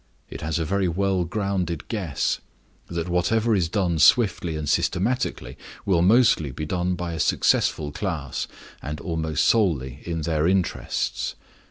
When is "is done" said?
3.55-3.99